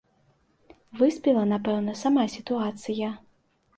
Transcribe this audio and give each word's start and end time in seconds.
Выспела, 1.01 1.43
напэўна, 1.53 1.91
сама 2.03 2.23
сітуацыя. 2.37 3.13